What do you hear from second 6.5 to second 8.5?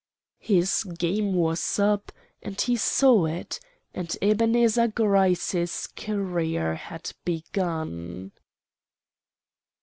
had begun.